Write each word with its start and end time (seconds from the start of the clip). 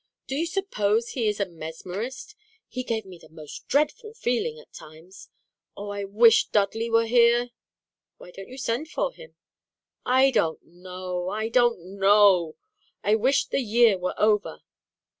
Do 0.25 0.35
you 0.35 0.47
suppose 0.47 1.09
he 1.09 1.27
is 1.27 1.39
a 1.39 1.45
mesmerist? 1.45 2.33
He 2.67 2.83
gave 2.83 3.05
me 3.05 3.19
the 3.19 3.29
most 3.29 3.67
dreadful 3.67 4.15
feeling 4.15 4.57
at 4.57 4.73
times. 4.73 5.29
Oh, 5.77 5.89
I 5.89 6.05
wish 6.05 6.47
Dudley 6.47 6.89
were 6.89 7.05
here!" 7.05 7.51
"Why 8.17 8.31
don't 8.31 8.49
you 8.49 8.57
send 8.57 8.87
for 8.89 9.13
him?" 9.13 9.35
"I 10.03 10.31
don't 10.31 10.63
know! 10.65 11.29
I 11.29 11.49
don't 11.49 11.99
know! 11.99 12.55
I 13.03 13.13
wish 13.13 13.45
the 13.45 13.61
year 13.61 13.99
were 13.99 14.15
over!" 14.17 14.61